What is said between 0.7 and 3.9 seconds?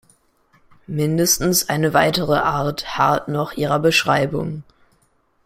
Mindestens eine weitere Art harrt noch ihrer